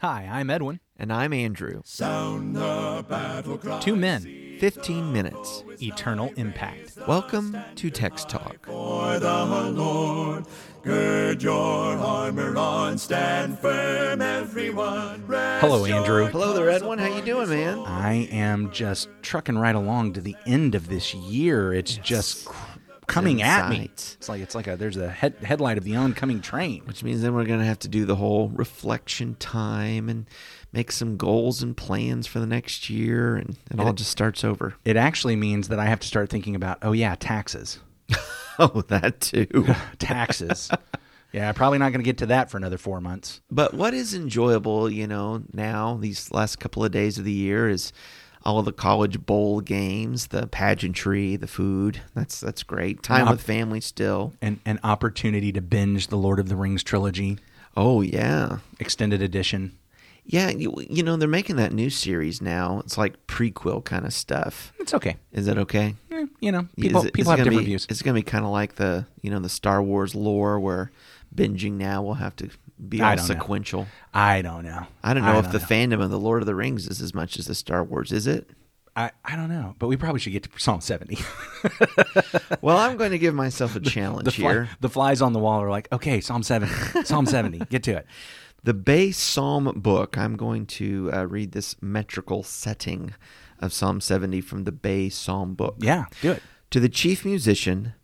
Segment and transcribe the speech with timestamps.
[0.00, 0.80] Hi, I'm Edwin.
[0.96, 1.82] And I'm Andrew.
[3.80, 5.62] Two men, 15 minutes.
[5.82, 6.96] eternal impact.
[7.06, 8.66] Welcome to Text Talk.
[10.82, 16.26] good lord horn stand firm everyone Hello, Andrew.
[16.28, 16.98] Hello there, Edwin.
[16.98, 17.80] How you doing, man?
[17.80, 21.74] I am just trucking right along to the end of this year.
[21.74, 22.69] It's just cr-
[23.10, 23.90] coming in at me.
[23.92, 26.82] It's like it's like a there's a head, headlight of the oncoming train.
[26.84, 30.26] Which means then we're going to have to do the whole reflection time and
[30.72, 34.74] make some goals and plans for the next year, and it all just starts over.
[34.84, 37.78] It actually means that I have to start thinking about oh yeah, taxes,
[38.58, 39.46] Oh, that too.
[39.98, 40.70] taxes.
[41.32, 43.40] yeah, probably not going to get to that for another four months.
[43.50, 47.68] but what is enjoyable, you know, now, these last couple of days of the year
[47.68, 47.92] is
[48.44, 52.00] all of the college bowl games, the pageantry, the food.
[52.14, 53.02] That's that's great.
[53.02, 54.32] Time Now- with family still.
[54.40, 57.38] And an opportunity to binge the Lord of the Rings trilogy,
[57.76, 58.58] Oh, yeah.
[58.78, 59.76] extended edition.
[60.24, 62.80] Yeah, you, you know, they're making that new series now.
[62.84, 64.72] It's like prequel kind of stuff.
[64.78, 65.16] It's okay.
[65.32, 65.94] Is that okay?
[66.12, 67.86] Eh, you know, people it- people have different be- views.
[67.90, 70.90] It's going to be kind of like the, you know, the Star Wars lore where
[71.34, 72.50] binging now will have to
[72.88, 73.34] be I all don't know.
[73.34, 73.86] sequential.
[74.14, 74.86] I don't know.
[75.02, 75.64] I don't know if don't the know.
[75.96, 78.26] fandom of the Lord of the Rings is as much as the Star Wars, is
[78.26, 78.50] it?
[78.96, 81.18] I, I don't know, but we probably should get to Psalm 70.
[82.62, 84.68] Well, I'm going to give myself a challenge the, fly, here.
[84.80, 88.06] the flies on the wall are like, okay, Psalm 70, Psalm 70, get to it.
[88.64, 93.14] The Bay Psalm book, I'm going to uh, read this metrical setting
[93.58, 95.76] of Psalm 70 from the Bay Psalm book.
[95.78, 96.42] Yeah, do it.
[96.72, 97.94] To the chief musician,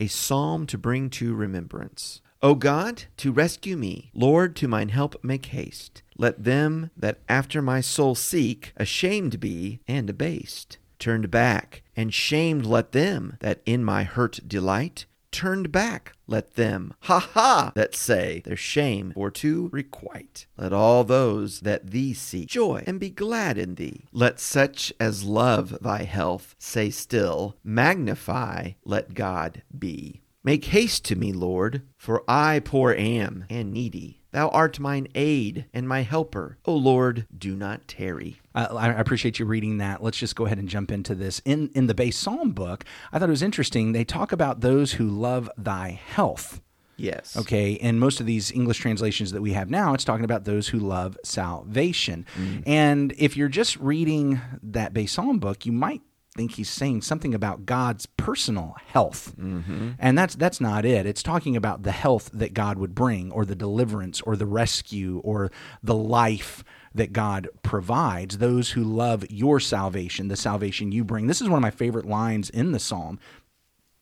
[0.00, 2.22] a psalm to bring to remembrance.
[2.42, 6.02] O God, to rescue me, Lord, to mine help make haste.
[6.18, 10.78] Let them that after my soul seek ashamed be and abased.
[10.98, 15.06] Turned back, and shamed let them that in my hurt delight.
[15.30, 20.46] Turned back, let them, ha ha, that say their shame for to requite.
[20.56, 24.06] Let all those that thee seek joy and be glad in thee.
[24.12, 30.22] Let such as love thy health say still, magnify, let God be.
[30.46, 34.22] Make haste to me, Lord, for I poor am and needy.
[34.30, 36.56] Thou art mine aid and my helper.
[36.64, 38.40] O Lord, do not tarry.
[38.54, 40.04] Uh, I appreciate you reading that.
[40.04, 41.42] Let's just go ahead and jump into this.
[41.44, 43.90] In in the Bay Psalm book, I thought it was interesting.
[43.90, 46.60] They talk about those who love thy health.
[46.96, 47.36] Yes.
[47.36, 50.68] Okay, And most of these English translations that we have now, it's talking about those
[50.68, 52.24] who love salvation.
[52.64, 56.02] And if you're just reading that Bay Psalm book, you might
[56.36, 59.34] think he's saying something about God's personal health.
[59.38, 59.92] Mm-hmm.
[59.98, 61.06] And that's that's not it.
[61.06, 65.20] It's talking about the health that God would bring or the deliverance or the rescue
[65.24, 65.50] or
[65.82, 66.62] the life
[66.94, 68.38] that God provides.
[68.38, 71.26] Those who love your salvation, the salvation you bring.
[71.26, 73.18] This is one of my favorite lines in the psalm.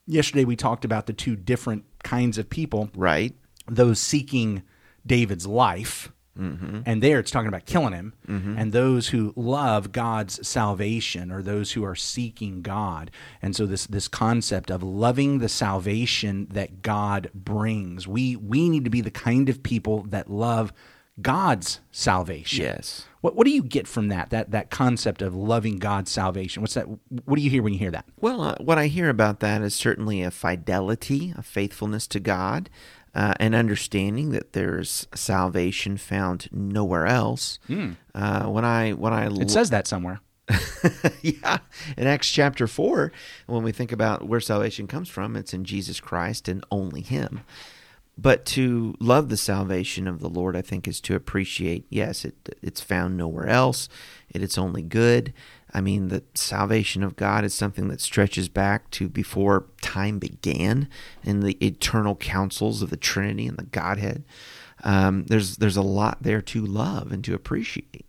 [0.06, 3.34] Yesterday we talked about the two different kinds of people Right.
[3.68, 4.62] those seeking
[5.06, 11.30] David's life, and there it's talking about killing him, and those who love God's salvation
[11.30, 13.10] or those who are seeking God.
[13.40, 18.84] And so this this concept of loving the salvation that God brings, we we need
[18.84, 20.72] to be the kind of people that love
[21.20, 22.64] God's salvation.
[22.64, 23.06] Yes.
[23.20, 26.60] What what do you get from that that that concept of loving God's salvation?
[26.62, 26.86] What's that?
[26.86, 28.04] What do you hear when you hear that?
[28.20, 32.68] Well, uh, what I hear about that is certainly a fidelity, a faithfulness to God,
[33.14, 37.58] uh, an understanding that there's salvation found nowhere else.
[38.14, 40.20] Uh, when I when I It says that somewhere.
[41.22, 41.58] yeah,
[41.96, 43.10] in Acts chapter 4,
[43.46, 47.40] when we think about where salvation comes from, it's in Jesus Christ and only Him.
[48.16, 52.56] But to love the salvation of the Lord, I think, is to appreciate, yes, it,
[52.62, 53.88] it's found nowhere else.
[54.28, 55.32] It is only good.
[55.74, 60.88] I mean, the salvation of God is something that stretches back to before time began
[61.24, 64.24] in the eternal counsels of the Trinity and the Godhead.
[64.84, 68.06] Um, there's there's a lot there to love and to appreciate.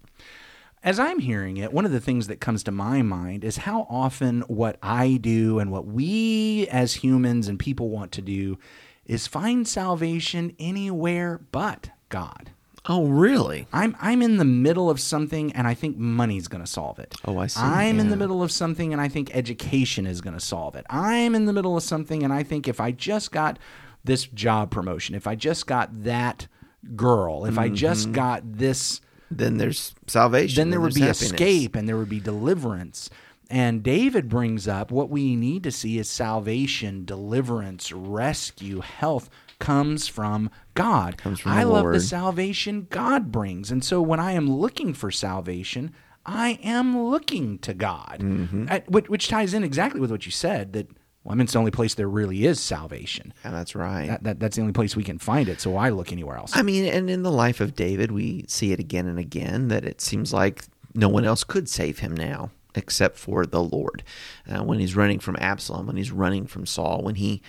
[0.84, 3.88] As I'm hearing it, one of the things that comes to my mind is how
[3.90, 8.60] often what I do and what we as humans and people want to do
[9.08, 12.52] is find salvation anywhere but God.
[12.88, 13.68] Oh, really?
[13.74, 17.16] I'm I'm in the middle of something and I think money's going to solve it.
[17.26, 17.60] Oh, I see.
[17.62, 20.86] I'm in the middle of something and I think education is going to solve it.
[20.90, 23.58] I'm in the middle of something and I think if I just got
[24.04, 26.48] this job promotion, if I just got that
[26.96, 27.76] girl, if I Mm-hmm.
[27.76, 29.02] just got this
[29.32, 30.56] then there's salvation.
[30.62, 31.24] then there would be happiness.
[31.24, 33.10] escape and there would be deliverance.
[33.50, 39.30] And David brings up what we need to see is salvation, deliverance, rescue, health
[39.60, 41.18] comes from God.
[41.18, 43.72] Comes from I the love the salvation God brings.
[43.72, 45.94] And so when I am looking for salvation,
[46.26, 48.20] I am looking to God.
[48.22, 48.66] Mm-hmm.
[48.70, 50.88] Uh, which, which ties in exactly with what you said that
[51.24, 53.34] Well, I mean, it's the only place there really is salvation.
[53.44, 54.08] Yeah, that's right.
[54.08, 55.60] That, that, that's the only place we can find it.
[55.62, 56.52] So why look anywhere else?
[56.56, 59.86] I mean, and in the life of David, we see it again and again that
[59.86, 64.04] it seems like no one else could save him now except for the Lord.
[64.48, 67.42] Uh, when he's running from Absalom, when he's running from Saul, when he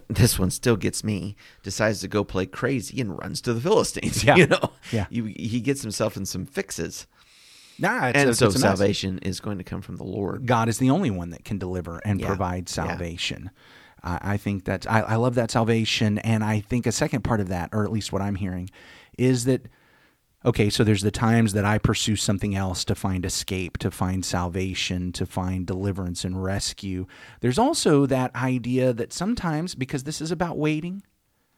[0.08, 4.24] this one still gets me decides to go play crazy and runs to the Philistines.
[4.24, 4.36] Yeah.
[4.36, 5.06] You know, Yeah.
[5.10, 7.06] You, he gets himself in some fixes,
[7.78, 10.46] nah, it's and a, so salvation is going to come from the Lord.
[10.46, 12.26] God is the only one that can deliver and Yeah.
[12.28, 12.74] provide Yeah.
[12.86, 13.50] salvation.
[14.02, 17.40] I I think that's I, I love that salvation, and I think a second part
[17.40, 18.70] of that, or at least what I'm hearing,
[19.18, 19.66] is that
[20.44, 20.70] okay.
[20.70, 25.12] So there's the times that I pursue something else to find escape, to find salvation,
[25.12, 27.06] to find deliverance and rescue.
[27.40, 31.02] There's also that idea that sometimes because this is about waiting,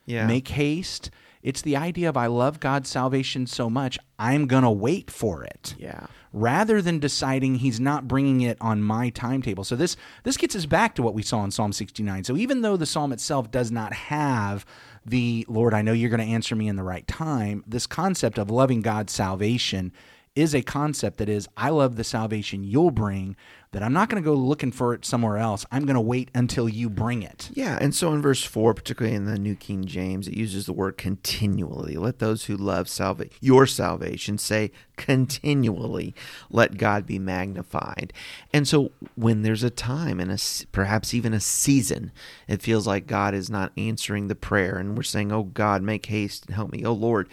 [0.04, 1.10] Yeah, make haste.
[1.42, 5.76] It's the idea of I love God's salvation so much, I'm gonna wait for it
[5.78, 9.62] yeah, rather than deciding he's not bringing it on my timetable.
[9.62, 12.24] So this this gets us back to what we saw in Psalm 69.
[12.24, 14.66] So even though the psalm itself does not have
[15.06, 18.38] the Lord, I know you're going to answer me in the right time, this concept
[18.38, 19.92] of loving God's salvation
[20.36, 23.34] is a concept that is I love the salvation you'll bring
[23.72, 25.66] that I'm not going to go looking for it somewhere else.
[25.72, 27.50] I'm going to wait until you bring it.
[27.52, 27.76] yeah.
[27.80, 30.96] And so in verse four, particularly in the New King James, it uses the word
[30.96, 31.96] continually.
[31.96, 36.14] Let those who love salva- your salvation say continually.
[36.48, 38.12] Let God be magnified.
[38.52, 40.38] And so when there's a time and a,
[40.72, 42.12] perhaps even a season,
[42.48, 46.06] it feels like God is not answering the prayer, and we're saying, "Oh God, make
[46.06, 47.28] haste and help me, oh Lord."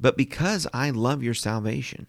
[0.00, 2.06] But because I love your salvation,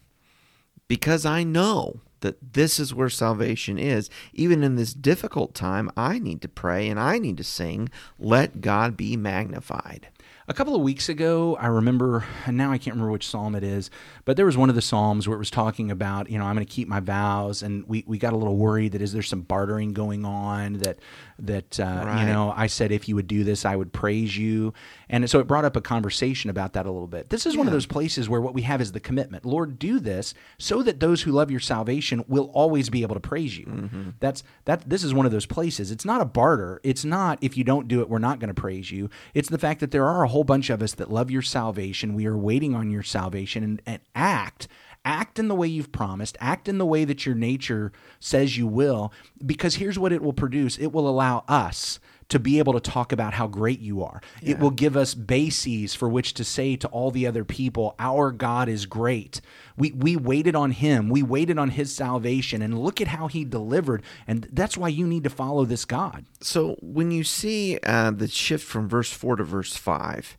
[0.88, 4.10] because I know that this is where salvation is.
[4.34, 8.62] Even in this difficult time, I need to pray and I need to sing, Let
[8.62, 10.08] God be magnified.
[10.48, 13.64] A couple of weeks ago, I remember, and now I can't remember which psalm it
[13.64, 13.90] is,
[14.26, 16.54] but there was one of the psalms where it was talking about, you know, I'm
[16.54, 19.24] going to keep my vows, and we, we got a little worried that is there
[19.24, 21.00] some bartering going on that
[21.40, 22.22] that uh, Right.
[22.22, 24.74] you know I said if you would do this, I would praise you,
[25.10, 27.30] and so it brought up a conversation about that a little bit.
[27.30, 29.46] This is one of those places where what we have is the commitment.
[29.46, 33.20] Lord, do this so that those who love your salvation will always be able to
[33.20, 33.66] praise you.
[33.66, 34.10] Mm-hmm.
[34.20, 34.88] That's that.
[34.88, 35.90] This is one of those places.
[35.90, 36.80] It's not a barter.
[36.84, 39.10] It's not if you don't do it, we're not going to praise you.
[39.34, 42.14] It's the fact that there are a whole bunch of us that love your salvation.
[42.14, 44.68] We are waiting on your salvation and, and act.
[45.06, 46.36] Act in the way you've promised.
[46.42, 49.14] Act in the way that your nature says you will.
[49.46, 53.12] Because here's what it will produce it will allow us to be able to talk
[53.12, 54.22] about how great you are.
[54.42, 58.32] It will give us bases for which to say to all the other people, Our
[58.32, 59.42] God is great.
[59.78, 63.46] We, we waited on Him, we waited on His salvation, and look at how He
[63.46, 64.02] delivered.
[64.26, 66.26] And that's why you need to follow this God.
[66.42, 70.38] So when you see uh, the shift from verse 4 to verse 5,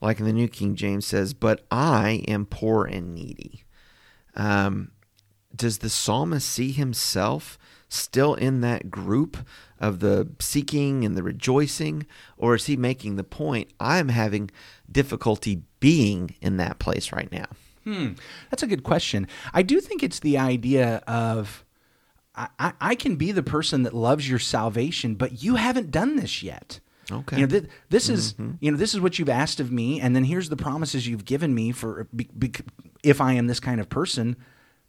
[0.00, 3.64] like in the New King James says, But I am poor and needy.
[4.34, 4.92] Um,
[5.54, 9.36] does the psalmist see himself still in that group
[9.78, 12.06] of the seeking and the rejoicing?
[12.36, 14.50] Or is he making the point, I'm having
[14.90, 17.46] difficulty being in that place right now?
[17.84, 18.12] Hmm.
[18.50, 19.28] That's a good question.
[19.54, 21.64] I do think it's the idea of
[22.36, 26.42] I, I, can be the person that loves your salvation, but you haven't done this
[26.42, 26.80] yet.
[27.10, 27.36] Okay.
[27.36, 30.14] You know, th- this is you know this is what you've asked of me, and
[30.14, 32.52] then here's the promises you've given me for be, be,
[33.02, 34.36] if I am this kind of person.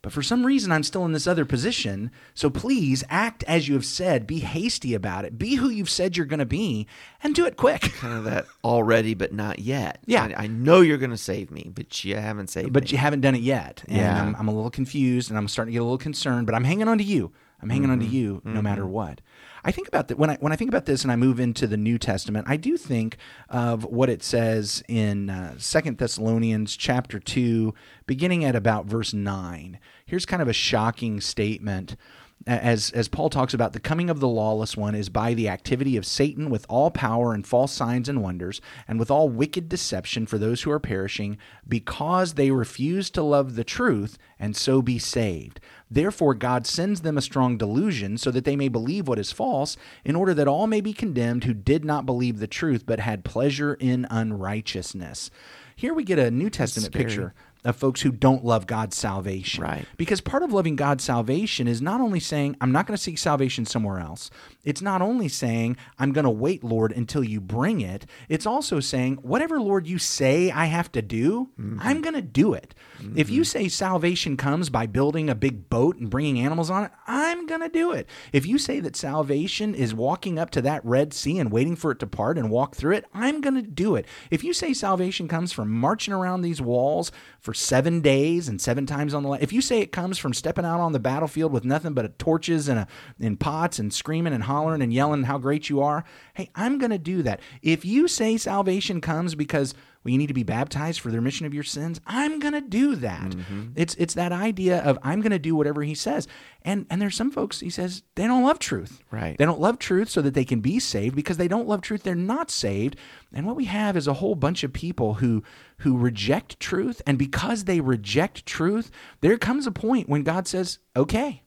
[0.01, 2.11] But for some reason, I'm still in this other position.
[2.33, 4.27] So please act as you have said.
[4.27, 5.38] Be hasty about it.
[5.38, 6.88] Be who you've said you're going to be,
[7.23, 7.81] and do it quick.
[7.97, 9.99] Kind of that already, but not yet.
[10.05, 10.25] Yeah.
[10.38, 12.71] I, I know you're going to save me, but you haven't saved me.
[12.71, 12.89] but me.
[12.91, 13.83] you haven't done it yet.
[13.88, 14.21] And Yeah.
[14.21, 16.63] I'm, I'm a little confused and I'm starting to get a little concerned, but I'm
[16.63, 17.31] hanging on to you.
[17.61, 18.16] I'm hanging on to mm-hmm.
[18.16, 18.92] you no matter mm-hmm.
[18.92, 19.21] what.
[19.68, 21.68] I think about that when I when I think about this and I move into
[21.68, 23.18] the New Testament, I do think
[23.50, 27.74] of what it says in uh, Second Thessalonians chapter two,
[28.06, 29.78] beginning at about verse nine.
[30.06, 31.97] Here's kind of a shocking statement
[32.45, 35.97] as as Paul talks about the coming of the lawless one is by the activity
[35.97, 40.25] of Satan with all power and false signs and wonders and with all wicked deception
[40.25, 44.99] for those who are perishing because they refuse to love the truth and so be
[44.99, 45.59] saved.
[45.89, 49.75] Therefore God sends them a strong delusion so that they may believe what is false
[50.06, 53.25] in order that all may be condemned who did not believe the truth but had
[53.25, 55.31] pleasure in unrighteousness.
[55.75, 57.33] Here we get a New Testament picture
[57.68, 59.86] of folks who don't love God's salvation Right.
[59.97, 63.18] because part of loving God's salvation is not only saying, I'm not going to seek
[63.18, 64.30] salvation somewhere else.
[64.64, 68.06] It's not only saying, I'm going to wait, Lord, until you bring it.
[68.30, 71.80] It's also saying, whatever, Lord, you say I have to do, mm-hmm.
[71.81, 72.74] I'm going to do it.
[73.16, 73.45] If you mm-hmm.
[73.45, 77.62] say salvation comes by building a big boat and bringing animals on it, I'm going
[77.62, 78.07] to do it.
[78.33, 81.92] If you say that salvation is walking up to that Red Sea and waiting for
[81.92, 84.06] it to part and walk through it, I'm going to do it.
[84.31, 88.85] If you say salvation comes from marching around these walls for seven days and seven
[88.85, 89.42] times on the line.
[89.42, 92.68] if you say it comes from stepping out on the battlefield with nothing but torches
[92.68, 92.87] and a,
[93.19, 96.04] and pots and screaming and hollering and yelling how great you are,
[96.35, 97.40] hey, I'm going to do that.
[97.61, 99.73] If you say salvation comes because
[100.07, 101.99] well, you need to be baptized for the remission of your sins.
[102.07, 103.31] I'm going to do that.
[103.31, 103.71] Mm-hmm.
[103.76, 106.30] It's it's that idea of I'm going to do whatever he says.
[106.61, 109.02] And and there's some folks he says they don't love truth.
[109.11, 109.37] Right.
[109.37, 112.04] They don't love truth so that they can be saved because they don't love truth
[112.04, 112.95] they're not saved.
[113.33, 115.44] And what we have is a whole bunch of people who
[115.80, 120.80] who reject truth and because they reject truth, there comes a point when God says,
[120.95, 121.44] "Okay,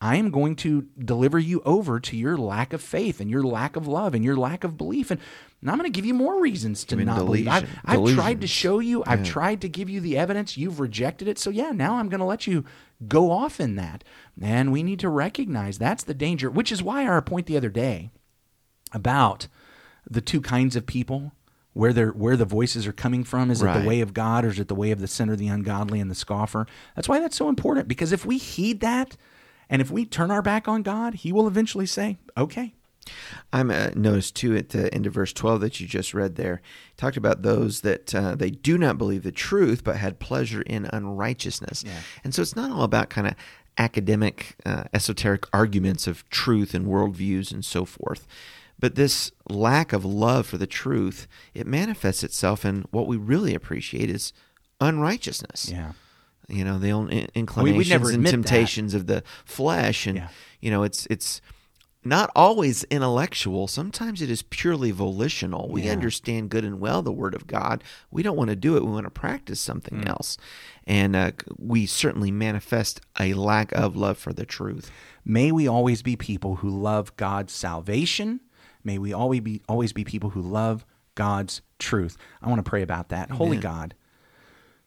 [0.00, 3.76] I am going to deliver you over to your lack of faith and your lack
[3.76, 5.10] of love and your lack of belief.
[5.10, 5.20] And
[5.66, 7.46] I'm going to give you more reasons to not believe.
[7.46, 10.56] I've, I've, tried to show you, I've tried to give you the evidence.
[10.56, 11.38] You've rejected it.
[11.38, 12.64] So, yeah, now I'm going to let you
[13.08, 14.02] go off in that.
[14.40, 17.68] And we need to recognize that's the danger, which is why our point the other
[17.68, 18.10] day
[18.92, 19.48] about
[20.08, 21.32] the two kinds of people
[21.74, 23.50] where they where the voices are coming from.
[23.50, 23.76] Is right.
[23.76, 26.00] it the way of God or is it the way of the sinner, the ungodly,
[26.00, 26.66] and the scoffer?
[26.96, 29.18] That's why that's so important because if we heed that,
[29.70, 32.74] and if we turn our back on God, He will eventually say, okay.
[33.52, 36.60] I'm uh, noticed too at the end of verse 12 that you just read there.
[36.96, 40.88] talked about those that uh, they do not believe the truth, but had pleasure in
[40.92, 41.82] unrighteousness.
[41.86, 42.00] Yeah.
[42.22, 43.34] And so it's not all about kind of
[43.78, 48.26] academic, uh, esoteric arguments of truth and worldviews and so forth.
[48.78, 53.54] But this lack of love for the truth, it manifests itself in what we really
[53.54, 54.32] appreciate is
[54.80, 55.70] unrighteousness.
[55.70, 55.92] Yeah
[56.50, 58.98] you know the own inclinations we, and temptations that.
[58.98, 60.28] of the flesh and yeah.
[60.60, 61.40] you know it's it's
[62.02, 65.92] not always intellectual sometimes it is purely volitional we yeah.
[65.92, 68.90] understand good and well the word of god we don't want to do it we
[68.90, 70.08] want to practice something mm.
[70.08, 70.38] else
[70.86, 74.90] and uh, we certainly manifest a lack of love for the truth
[75.24, 78.40] may we always be people who love god's salvation
[78.82, 82.82] may we always be always be people who love god's truth i want to pray
[82.82, 83.36] about that Amen.
[83.36, 83.94] holy god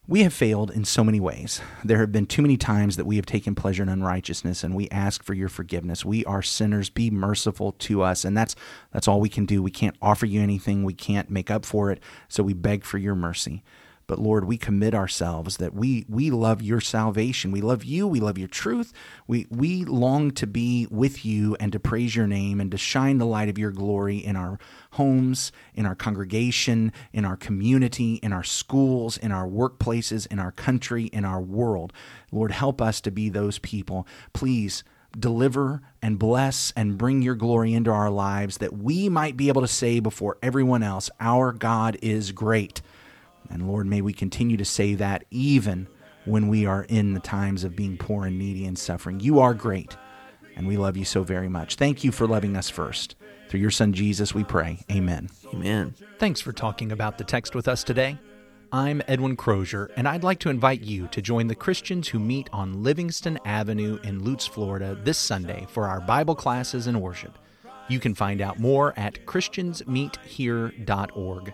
[0.05, 1.61] we have failed in so many ways.
[1.83, 4.89] There have been too many times that we have taken pleasure in unrighteousness and we
[4.89, 6.03] ask for your forgiveness.
[6.03, 6.89] We are sinners.
[6.89, 8.25] Be merciful to us.
[8.25, 8.55] And that's
[8.91, 9.63] that's all we can do.
[9.63, 10.83] We can't offer you anything.
[10.83, 12.01] We can't make up for it.
[12.27, 13.63] So we beg for your mercy.
[14.07, 17.51] But Lord, we commit ourselves that we we love your salvation.
[17.51, 18.07] We love you.
[18.07, 18.93] We love your truth.
[19.27, 23.17] We we long to be with you and to praise your name and to shine
[23.17, 24.59] the light of your glory in our
[24.91, 30.51] homes, in our congregation, in our community, in our schools, in our workplaces, in our
[30.51, 31.93] country, in our world.
[32.31, 34.07] Lord, help us to be those people.
[34.33, 34.83] Please
[35.17, 39.61] deliver and bless and bring your glory into our lives that we might be able
[39.61, 42.81] to say before everyone else, Our God is great.
[43.49, 45.87] And Lord, may we continue to say that even
[46.25, 49.19] when we are in the times of being poor and needy and suffering.
[49.19, 49.97] You are great,
[50.55, 51.75] and we love you so very much.
[51.75, 53.15] Thank you for loving us first.
[53.49, 54.79] Through your Son Jesus, we pray.
[54.91, 55.29] Amen.
[55.53, 55.93] Amen.
[56.17, 58.17] Thanks for talking about the text with us today.
[58.71, 62.49] I'm Edwin Crozier, and I'd like to invite you to join the Christians who meet
[62.51, 67.37] on Livingston Avenue in Lutz, Florida this Sunday for our Bible classes and worship.
[67.87, 71.53] You can find out more at ChristiansMeetHere.org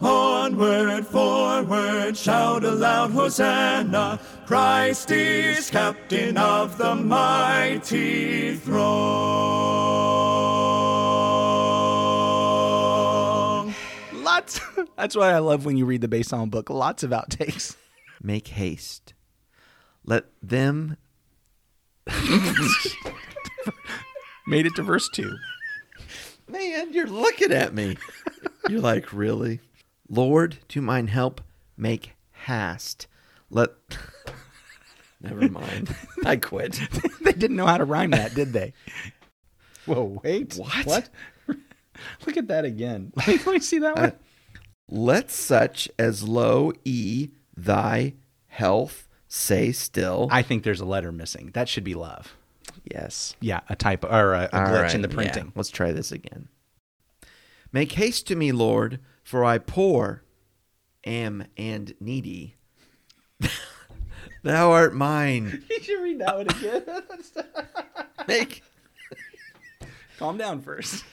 [0.00, 4.20] Onward, forward, shout aloud, Hosanna!
[4.46, 8.94] Christ is captain of the mighty throng.
[14.14, 14.60] Lots.
[14.96, 16.70] That's why I love when you read the Bay Psalm book.
[16.70, 17.76] Lots of outtakes.
[18.22, 19.14] Make haste.
[20.04, 20.96] Let them.
[24.46, 25.36] Made it to verse 2.
[26.48, 27.96] Man, you're looking at me.
[28.68, 29.60] You're like, really?
[30.08, 31.40] Lord, to mine help,
[31.76, 33.06] make hast.
[33.50, 33.70] Let.
[35.20, 35.94] Never mind.
[36.24, 36.80] I quit.
[37.20, 38.72] they didn't know how to rhyme that, did they?
[39.86, 40.54] Whoa, wait.
[40.54, 40.86] What?
[40.86, 41.08] What?
[42.26, 43.12] Look at that again.
[43.16, 44.04] Let me, let me see that one.
[44.04, 44.10] Uh,
[44.88, 48.14] let such as low e thy
[48.46, 50.28] health say still.
[50.30, 51.50] I think there's a letter missing.
[51.54, 52.36] That should be love.
[52.84, 53.34] Yes.
[53.40, 54.94] Yeah, a type or a, a glitch right.
[54.94, 55.46] in the printing.
[55.46, 55.52] Yeah.
[55.56, 56.48] Let's try this again.
[57.72, 60.22] Make haste to me, Lord, for I poor
[61.04, 62.56] am and needy.
[64.42, 65.64] Thou art mine.
[65.70, 66.82] You should read that one again.
[68.26, 68.62] Make.
[70.18, 71.04] Calm down first.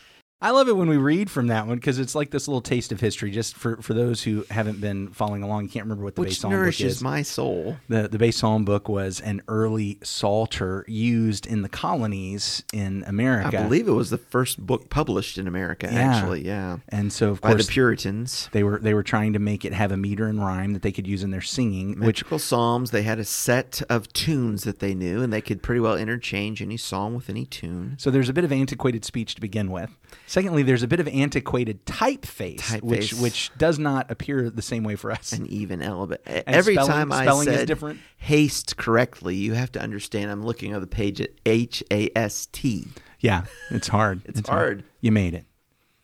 [0.41, 2.91] I love it when we read from that one because it's like this little taste
[2.91, 3.31] of history.
[3.31, 6.27] Just for, for those who haven't been following along, you can't remember what the Bay
[6.27, 7.01] Which psalm book nourishes is.
[7.01, 7.77] my soul.
[7.87, 13.59] the the Bay psalm book was an early psalter used in the colonies in America.
[13.59, 15.99] I believe it was the first book published in America, Yeah.
[15.99, 16.45] actually.
[16.45, 16.77] Yeah.
[16.89, 18.49] and so of By course the Puritans.
[18.51, 20.91] they were they were trying to make it have a meter and rhyme that they
[20.91, 24.79] could use in their singing, which Metrical psalms, they had a set of tunes that
[24.79, 27.95] they knew, and they could pretty well interchange any psalm with any tune.
[27.97, 29.91] So there's a bit of antiquated speech to begin with.
[30.27, 33.21] Secondly, there's a bit of antiquated typeface, which Typeface.
[33.21, 35.31] which does not appear the same way for us.
[35.33, 36.21] An even element.
[36.25, 37.99] Every spelling- time I spelling is said different?
[38.17, 42.47] haste correctly, you have to understand I'm looking at the page at H A S
[42.51, 42.87] T.
[43.19, 44.21] yeah, it's hard.
[44.25, 44.83] It's hard.
[45.01, 45.45] You made it.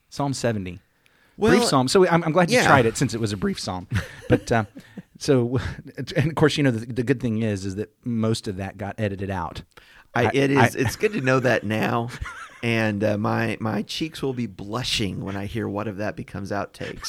[0.10, 0.80] Psalm 70.
[1.38, 1.88] Well, brief psalm.
[1.88, 2.68] So I'm, I'm glad you yeah.
[2.68, 3.88] tried it since it was a brief psalm.
[4.30, 4.66] But uh,
[5.18, 5.60] so,
[6.16, 8.78] and of course, you know the, the good thing is is that most of that
[8.78, 9.64] got edited out.
[10.14, 10.58] I, I- it is.
[10.76, 12.10] I- it's good to know that now,
[12.64, 16.52] and uh, my my cheeks will be blushing when I hear what of that becomes
[16.52, 17.08] outtakes.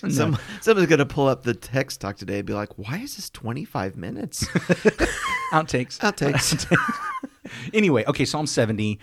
[0.10, 3.30] Some someone's gonna pull up the text talk today and be like, "Why is this
[3.30, 4.44] twenty five minutes?"
[5.52, 5.98] Outtakes.
[6.00, 6.66] Outtakes.
[7.74, 8.98] anyway, okay, Psalm 70.